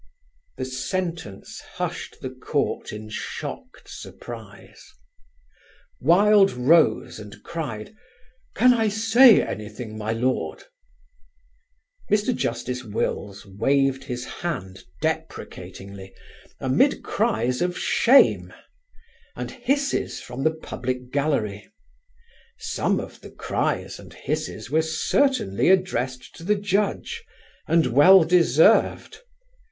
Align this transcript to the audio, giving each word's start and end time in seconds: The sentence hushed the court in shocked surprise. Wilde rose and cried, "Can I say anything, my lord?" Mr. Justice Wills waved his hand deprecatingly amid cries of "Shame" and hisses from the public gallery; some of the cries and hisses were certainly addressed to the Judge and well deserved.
The 0.57 0.65
sentence 0.65 1.61
hushed 1.75 2.21
the 2.21 2.31
court 2.31 2.91
in 2.91 3.07
shocked 3.09 3.83
surprise. 3.87 4.83
Wilde 5.99 6.53
rose 6.53 7.19
and 7.19 7.35
cried, 7.43 7.95
"Can 8.55 8.73
I 8.73 8.87
say 8.87 9.43
anything, 9.43 9.99
my 9.99 10.11
lord?" 10.11 10.63
Mr. 12.09 12.35
Justice 12.35 12.83
Wills 12.83 13.45
waved 13.45 14.05
his 14.05 14.25
hand 14.25 14.85
deprecatingly 15.03 16.15
amid 16.59 17.03
cries 17.03 17.61
of 17.61 17.77
"Shame" 17.77 18.51
and 19.35 19.51
hisses 19.51 20.19
from 20.19 20.43
the 20.43 20.55
public 20.55 21.11
gallery; 21.11 21.71
some 22.57 22.99
of 22.99 23.21
the 23.21 23.29
cries 23.29 23.99
and 23.99 24.15
hisses 24.15 24.71
were 24.71 24.81
certainly 24.81 25.69
addressed 25.69 26.35
to 26.37 26.43
the 26.43 26.55
Judge 26.55 27.23
and 27.67 27.85
well 27.85 28.23
deserved. 28.23 29.19